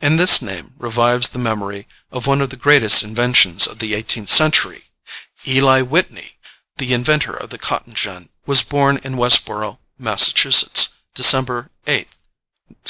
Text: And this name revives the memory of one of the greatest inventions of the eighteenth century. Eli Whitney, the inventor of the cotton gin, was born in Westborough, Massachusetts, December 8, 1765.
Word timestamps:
And 0.00 0.18
this 0.18 0.40
name 0.40 0.72
revives 0.78 1.28
the 1.28 1.38
memory 1.38 1.86
of 2.10 2.26
one 2.26 2.40
of 2.40 2.48
the 2.48 2.56
greatest 2.56 3.02
inventions 3.02 3.66
of 3.66 3.78
the 3.78 3.92
eighteenth 3.92 4.30
century. 4.30 4.84
Eli 5.46 5.82
Whitney, 5.82 6.38
the 6.78 6.94
inventor 6.94 7.34
of 7.34 7.50
the 7.50 7.58
cotton 7.58 7.92
gin, 7.92 8.30
was 8.46 8.62
born 8.62 8.98
in 9.04 9.18
Westborough, 9.18 9.78
Massachusetts, 9.98 10.94
December 11.14 11.68
8, 11.86 12.06
1765. 12.68 12.88